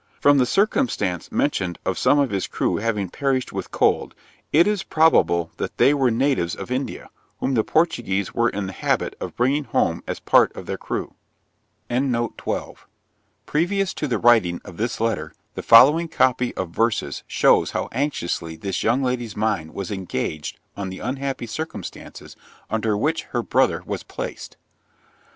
[0.19, 4.15] From the circumstance mentioned of some of his crew having perished with cold,
[4.51, 8.73] it is probable that they were natives of India, whom the Portuguese were in the
[8.73, 11.13] habit of bringing home as part of their crew.
[13.45, 18.55] Previous to the writing of this letter, the following copy of verses shows how anxiously
[18.55, 22.35] this young lady's mind was engaged on the unhappy circumstances
[22.71, 24.57] under which her brother was placed.